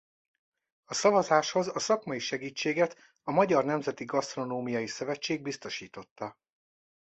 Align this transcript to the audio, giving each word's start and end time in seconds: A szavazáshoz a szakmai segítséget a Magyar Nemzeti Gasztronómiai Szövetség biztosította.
A 0.85 0.93
szavazáshoz 0.93 1.67
a 1.67 1.79
szakmai 1.79 2.19
segítséget 2.19 2.97
a 3.23 3.31
Magyar 3.31 3.63
Nemzeti 3.65 4.05
Gasztronómiai 4.05 4.87
Szövetség 4.87 5.41
biztosította. 5.41 6.37